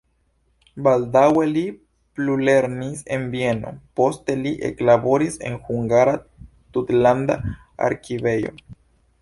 [0.85, 1.61] Baldaŭe li
[2.19, 6.19] plulernis en Vieno, poste li eklaboris en "Hungara
[6.79, 7.41] Tutlanda
[7.91, 8.57] Arkivejo".